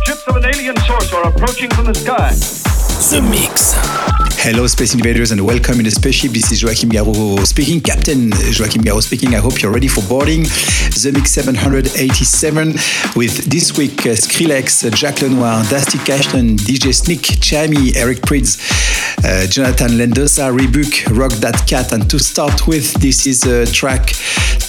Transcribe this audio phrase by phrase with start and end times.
[0.00, 2.30] Ships of an alien source are approaching from the sky.
[3.10, 3.74] The Mix.
[4.40, 6.32] Hello, Space Invaders, and welcome in the spaceship.
[6.32, 7.80] This is Joachim Garraud speaking.
[7.80, 9.34] Captain Joachim Garraud speaking.
[9.34, 12.72] I hope you're ready for boarding the Mix 787
[13.14, 18.58] with this week uh, Skrillex, uh, Jack Lenoir, Dusty Cashton, DJ Sneak, Chami, Eric Prydz,
[19.24, 21.92] uh, Jonathan Lendosa, Rebook, Rock That Cat.
[21.92, 24.10] And to start with, this is a track,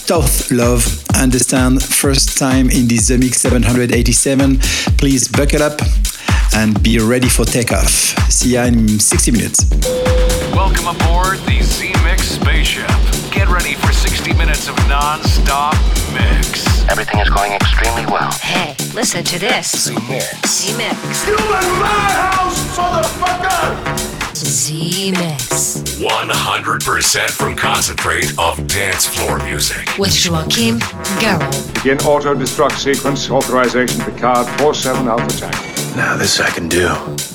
[0.05, 0.83] Tough Love.
[1.15, 4.59] Understand, first time in the The Mix 787.
[4.97, 5.79] Please buckle up
[6.55, 7.89] and be ready for takeoff.
[8.29, 9.65] See ya in 60 minutes.
[10.51, 12.89] Welcome aboard the Z Mix spaceship.
[13.31, 15.75] Get ready for 60 minutes of non-stop
[16.11, 16.67] mix.
[16.89, 18.31] Everything is going extremely well.
[18.41, 19.85] Hey, listen to this.
[19.85, 20.67] The Mix.
[20.67, 21.27] The Mix.
[21.27, 24.22] You in my house, motherfucker!
[24.33, 25.77] The Mix.
[25.99, 29.87] 100% from concentrate of dance floor music.
[29.99, 30.79] With Joachim
[31.19, 31.73] Garraud.
[31.75, 33.29] Begin auto destruct sequence.
[33.29, 35.95] Authorization Picard 47 Alpha Tank.
[35.95, 37.32] Now, this I can do.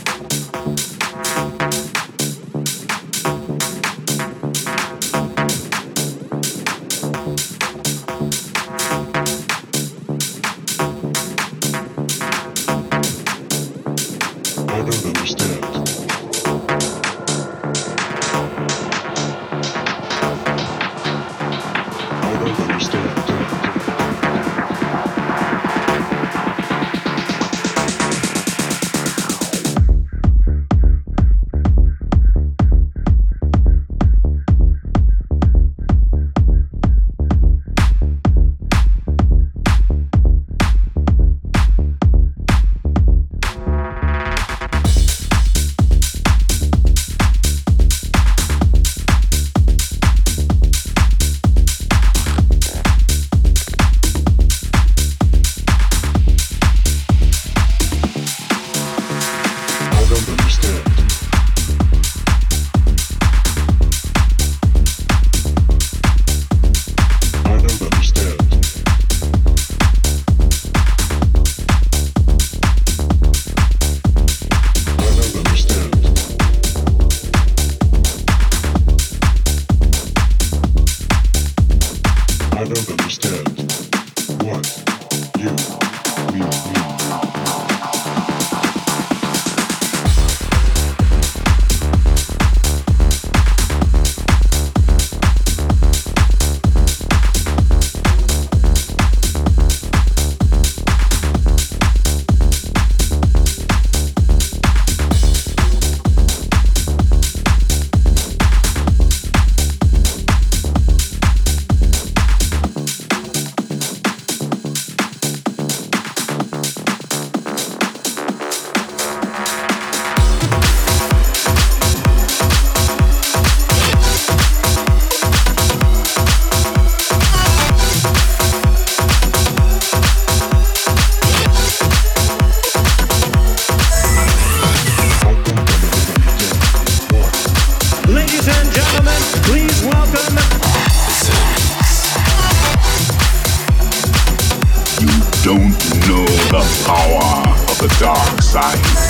[146.89, 149.08] Power of the dark side.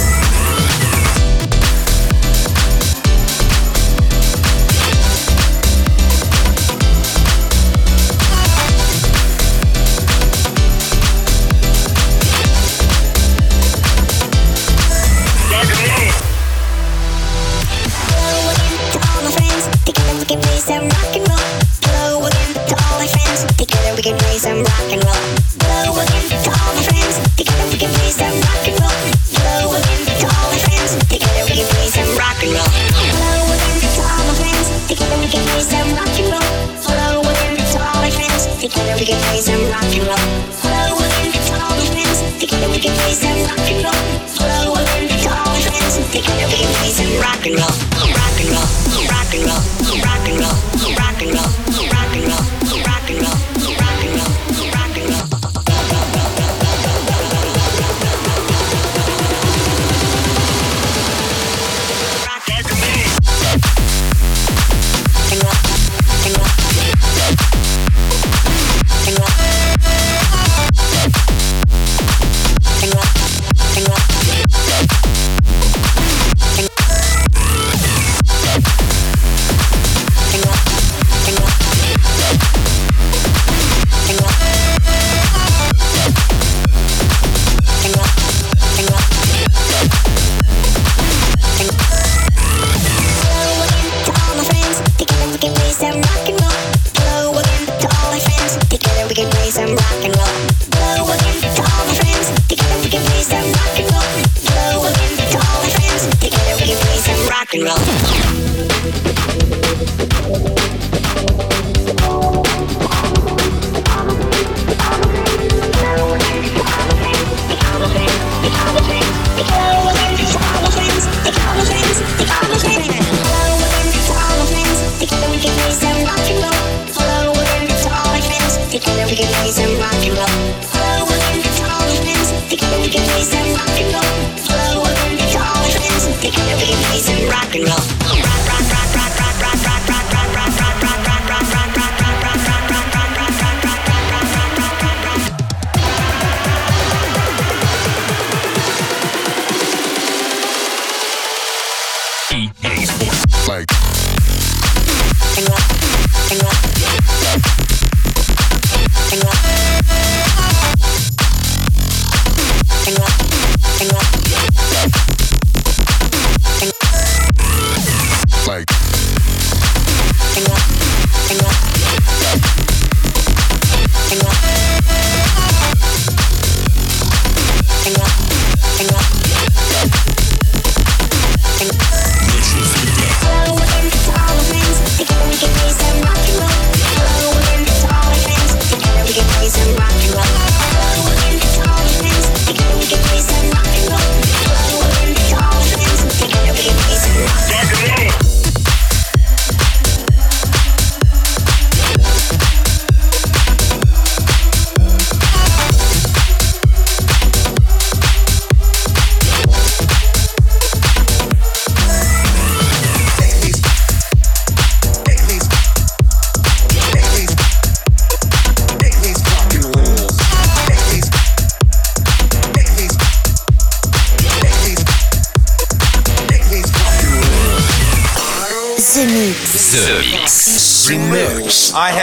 [99.58, 100.18] I'm rockin'.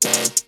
[0.00, 0.47] Fucking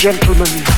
[0.00, 0.69] Gentlemen,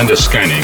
[0.00, 0.59] Send a scanning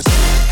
[0.00, 0.51] want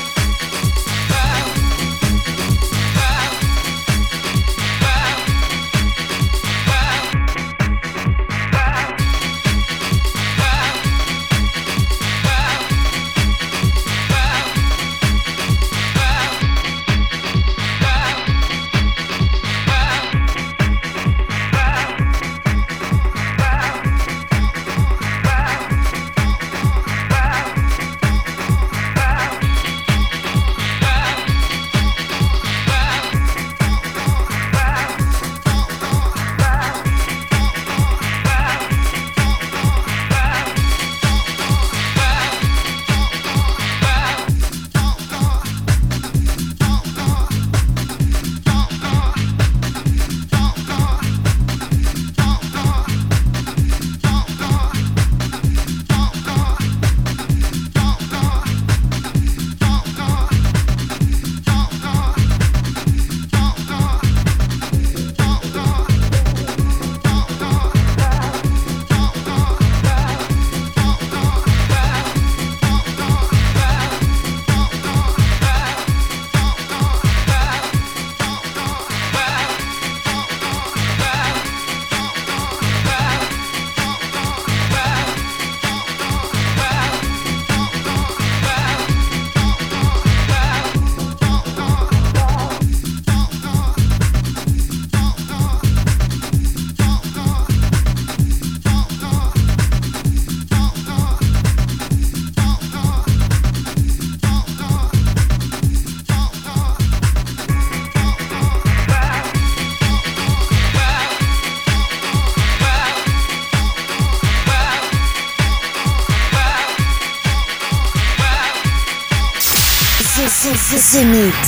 [121.03, 121.40] Mix.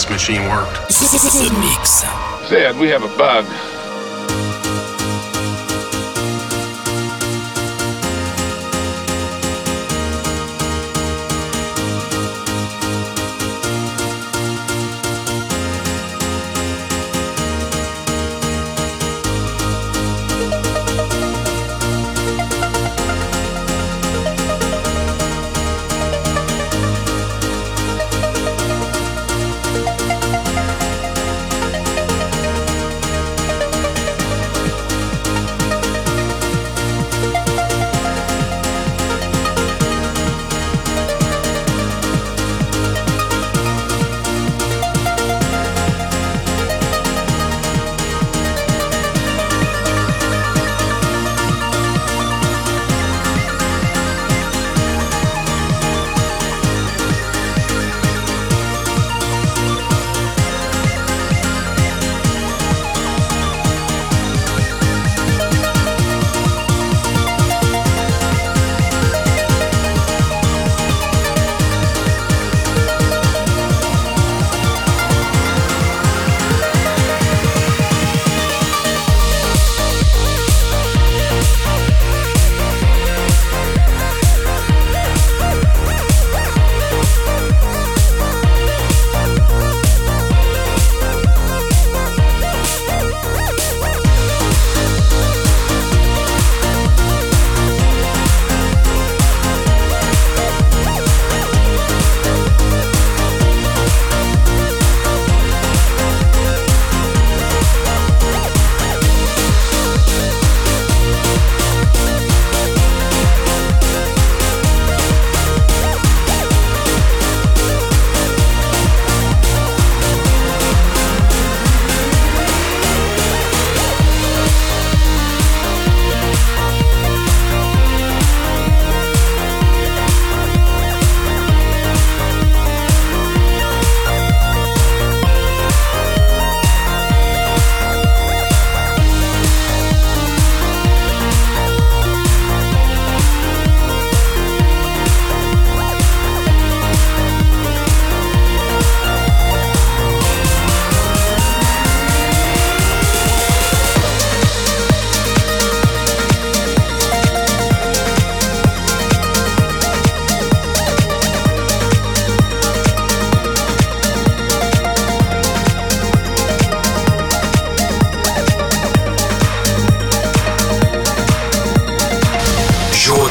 [0.00, 0.72] This machine worked.
[0.88, 2.04] The Mix.
[2.48, 3.44] Sid, we have a bug.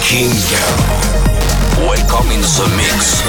[0.09, 0.31] King
[1.85, 3.21] welcome the mix.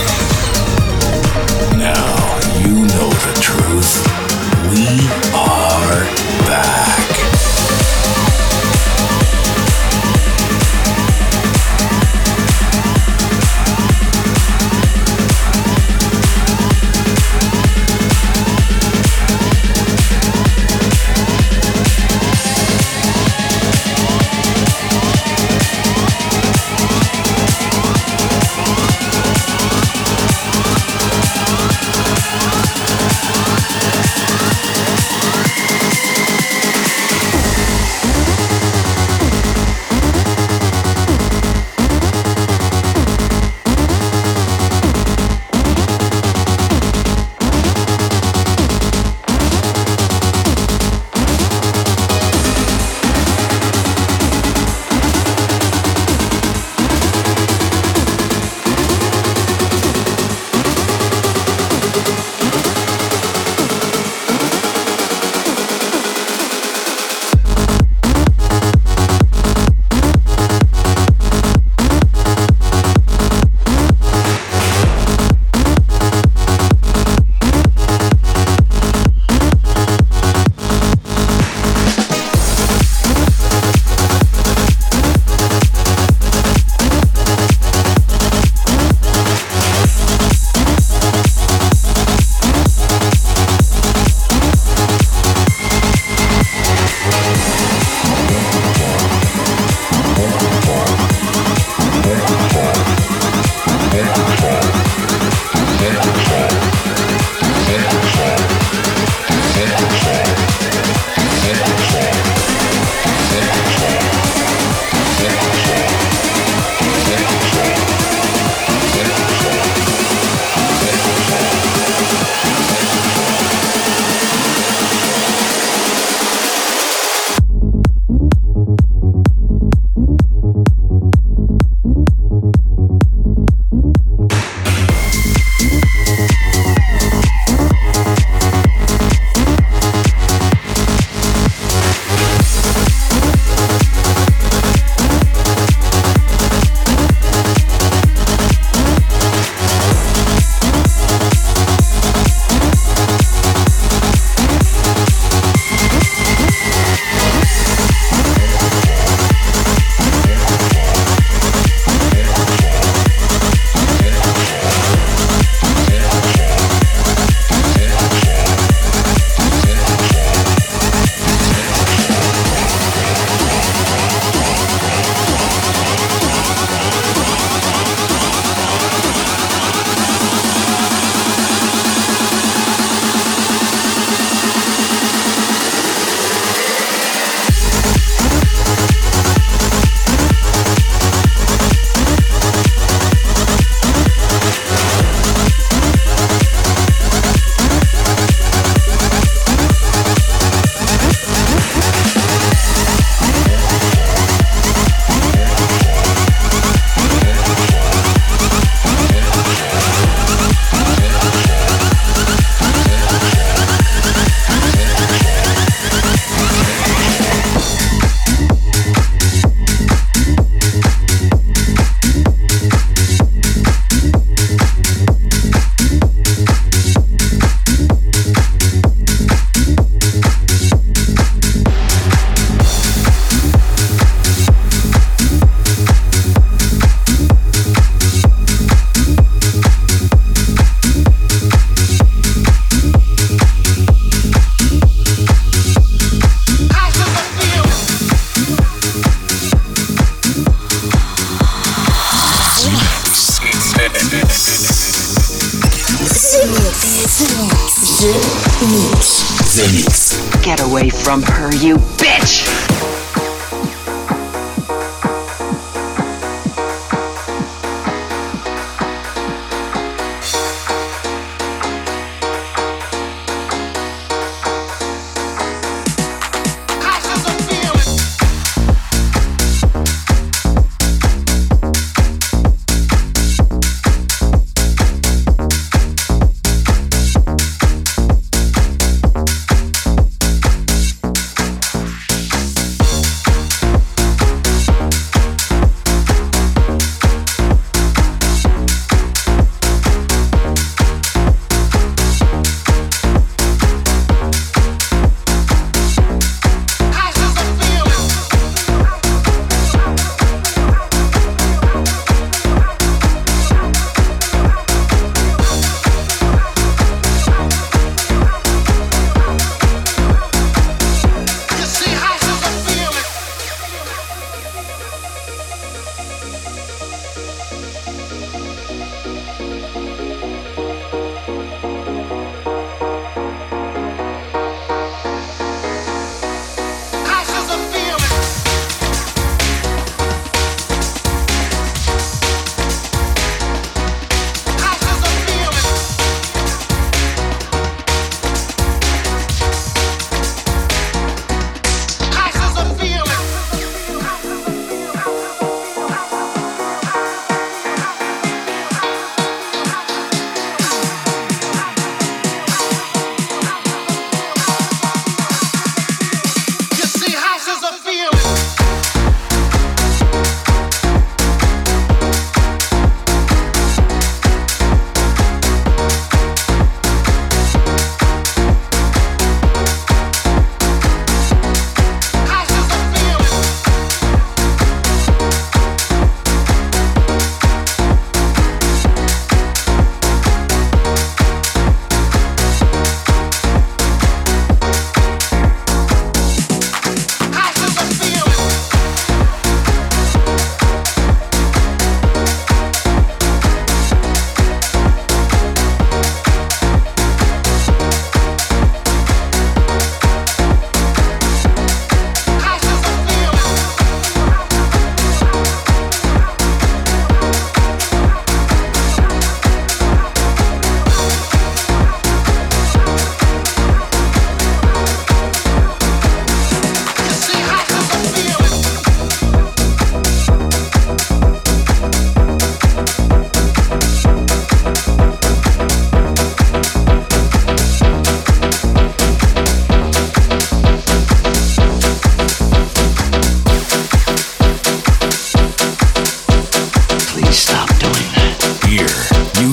[1.77, 2.17] Now
[2.59, 4.01] you know the truth.
[4.71, 5.20] We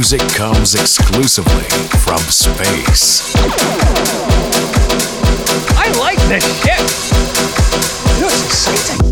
[0.10, 1.68] music comes exclusively
[1.99, 3.36] from space.
[5.76, 6.80] I like this ship.
[8.16, 9.07] It looks exciting.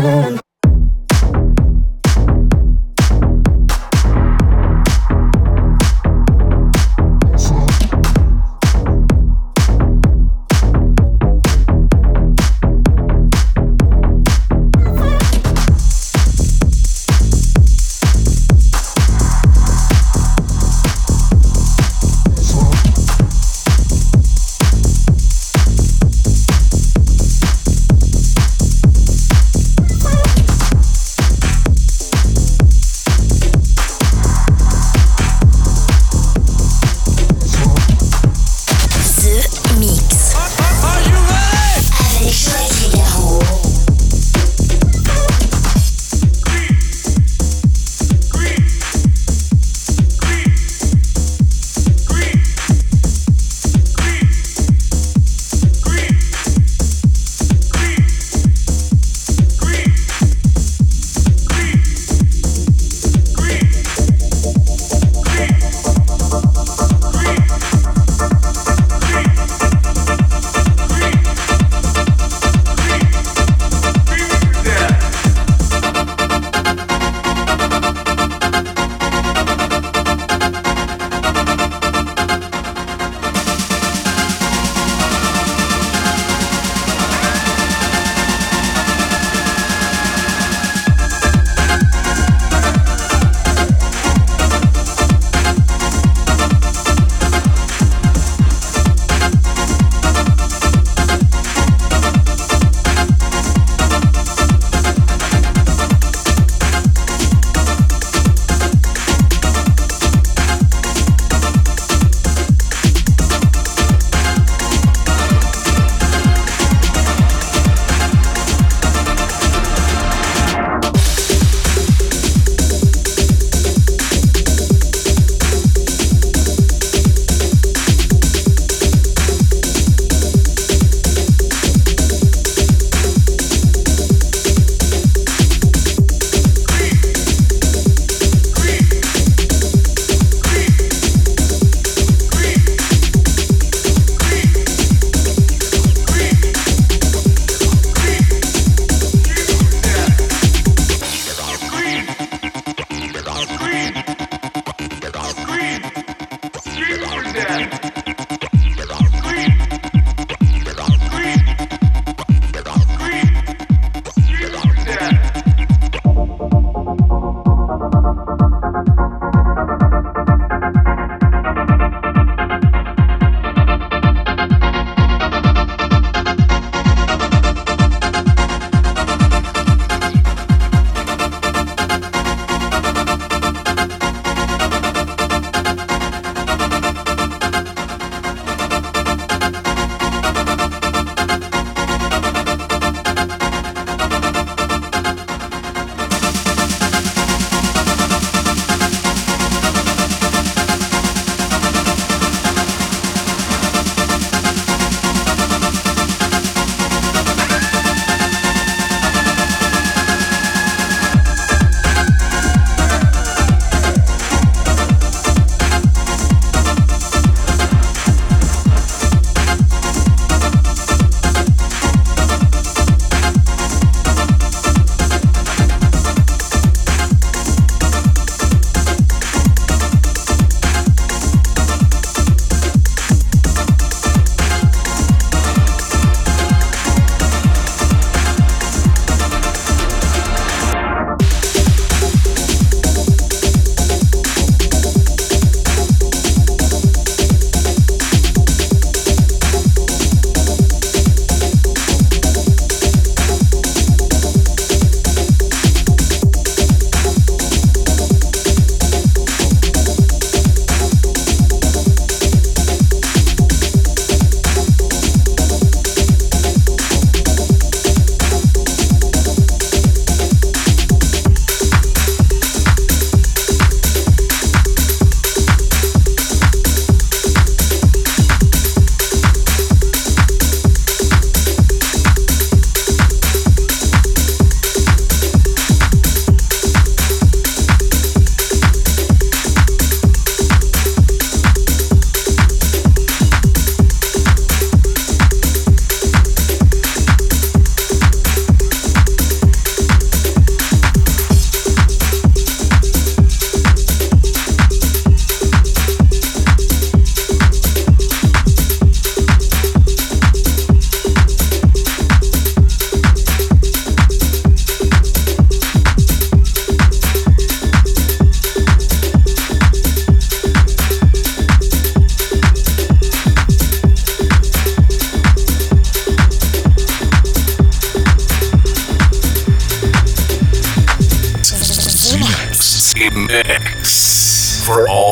[0.00, 0.37] someone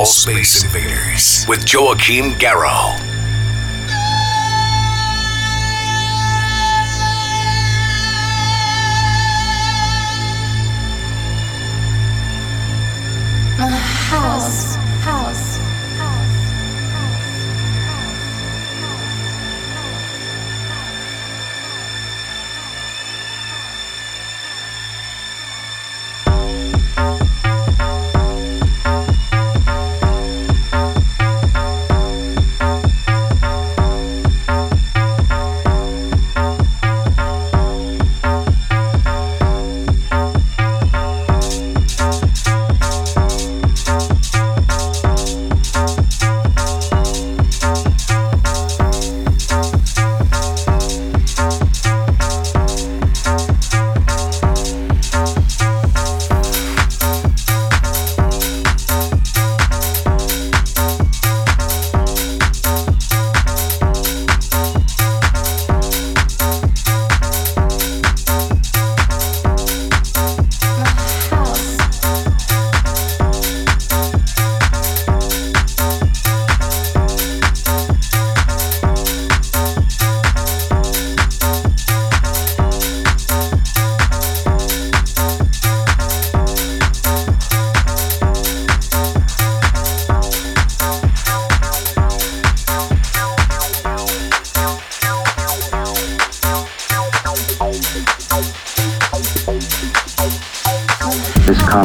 [0.07, 3.05] space invaders with Joachim Garraud.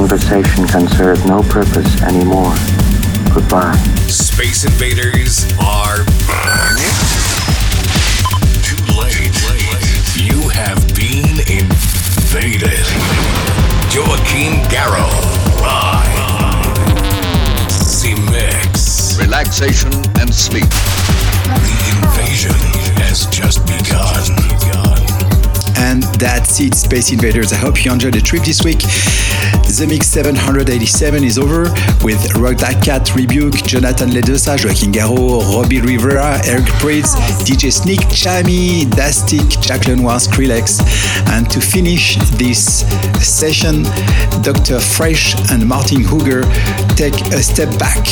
[0.01, 2.55] Conversation can serve no purpose anymore.
[3.35, 3.75] Goodbye.
[4.07, 6.75] Space invaders are back.
[8.65, 9.29] Too late.
[10.17, 12.81] You have been invaded.
[13.93, 15.21] Joachim Garraud
[15.61, 17.69] live.
[17.71, 19.19] C-Mix.
[19.19, 20.65] Relaxation and sleep.
[21.45, 22.57] The invasion
[22.97, 24.40] has just begun.
[25.81, 27.51] And that's it, Space Invaders.
[27.51, 28.79] I hope you enjoyed the trip this week.
[28.79, 31.63] The Mix 787 is over
[32.03, 37.99] with Rock That Cat, Rebuke, Jonathan Ledosa, Joachim Garraud, Robbie Rivera, Eric Prydz, DJ Sneak,
[38.11, 40.81] Chami, Dastic, Jack Lenoir, Skrillex.
[41.31, 42.85] And to finish this
[43.25, 43.83] session,
[44.43, 44.79] Dr.
[44.79, 46.43] Fresh and Martin Hooger
[46.95, 48.05] take a step back.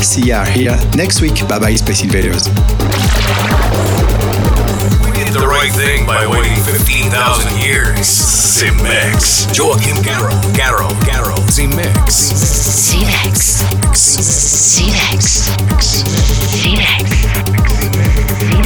[0.00, 1.46] See ya here next week.
[1.48, 2.46] Bye bye, Space Invaders.
[5.66, 8.06] Right thing by waiting 15,000 years.
[8.06, 9.46] C-Mix.
[9.46, 10.40] Joachim Garraud.
[10.54, 10.94] Garraud.
[11.02, 11.50] Garraud.
[11.50, 12.14] C-Mix.
[12.14, 13.66] C-Mix.
[13.98, 15.46] C-Mix.
[18.46, 18.65] Space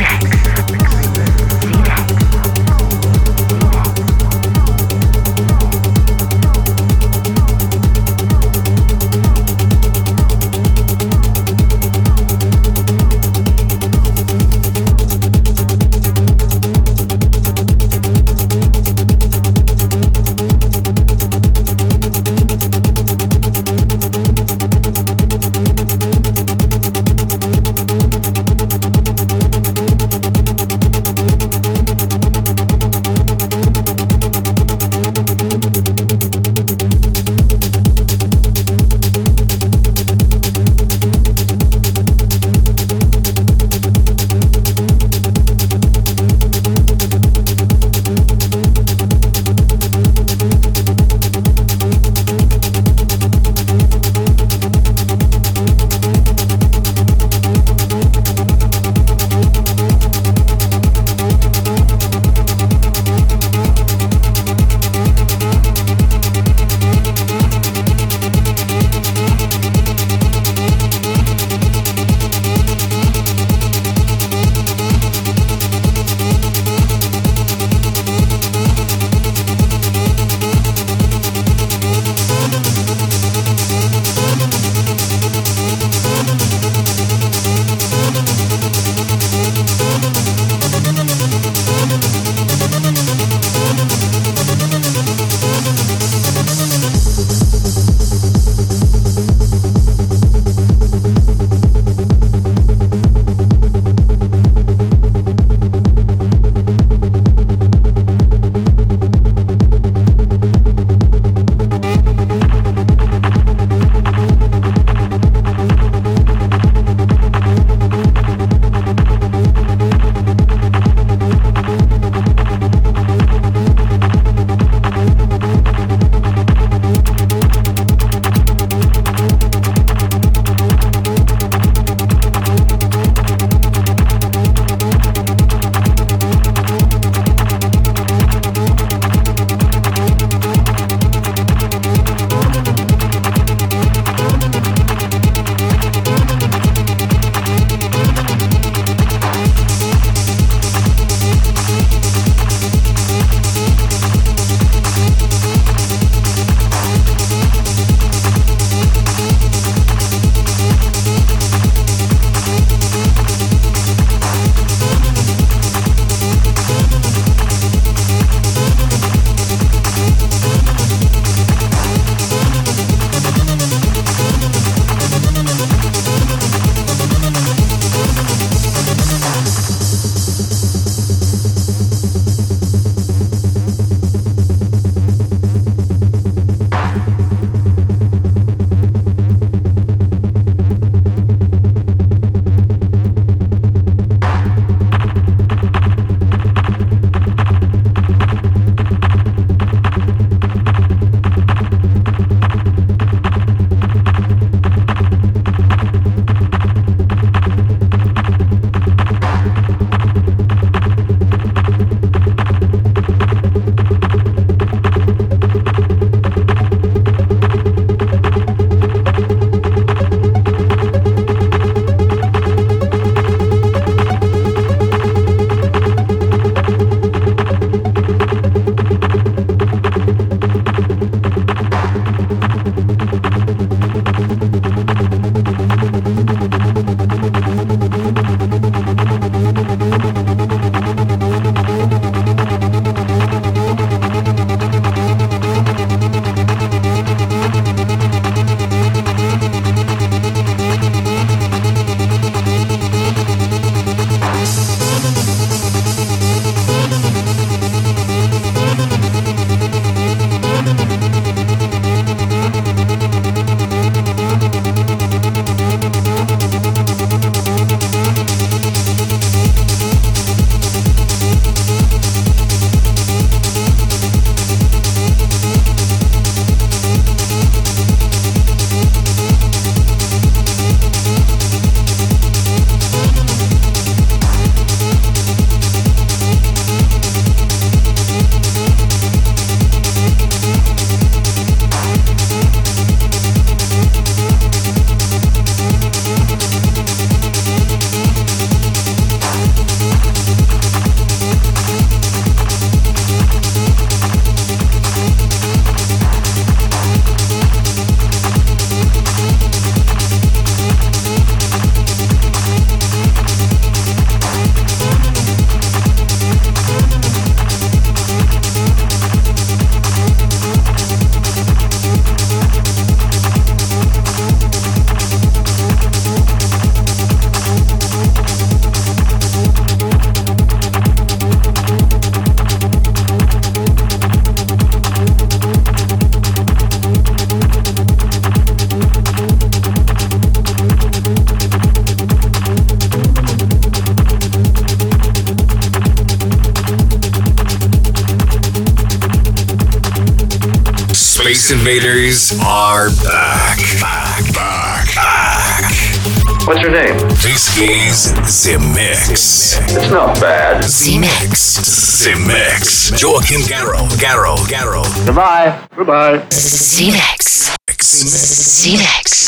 [352.30, 353.58] Invaders are back.
[353.80, 356.46] Back, back, back.
[356.46, 356.96] What's your name?
[357.22, 358.12] This is
[358.44, 359.58] The Mix.
[359.58, 360.62] It's not bad.
[360.62, 362.04] The Mix.
[362.04, 362.90] The Mix.
[362.90, 363.90] Joachim Garraud.
[363.98, 364.46] Garraud.
[364.48, 365.06] Garraud.
[365.06, 365.68] Goodbye.
[365.76, 366.24] Goodbye.
[366.30, 367.56] Z-Mix.
[367.82, 369.19] Z-Mix.